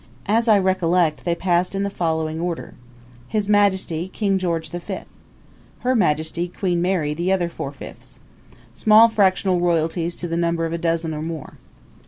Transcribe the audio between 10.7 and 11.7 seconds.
a dozen or more.